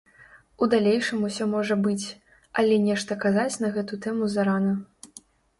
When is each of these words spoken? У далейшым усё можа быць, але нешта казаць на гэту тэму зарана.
У 0.65 0.67
далейшым 0.71 1.19
усё 1.27 1.43
можа 1.51 1.77
быць, 1.85 2.07
але 2.63 2.81
нешта 2.87 3.19
казаць 3.27 3.61
на 3.65 3.73
гэту 3.77 4.01
тэму 4.07 4.33
зарана. 4.39 4.73